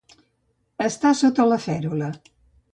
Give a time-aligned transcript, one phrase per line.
[0.85, 2.13] Estar sota la fèrula.